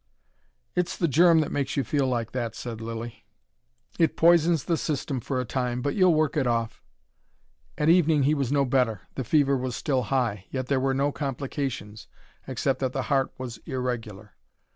[0.75, 3.23] "It's the germ that makes you feel like that," said Lilly.
[3.99, 5.83] "It poisons the system for a time.
[5.83, 6.81] But you'll work it off."
[7.77, 10.47] At evening he was no better, the fever was still high.
[10.49, 12.07] Yet there were no complications
[12.47, 14.33] except that the heart was irregular.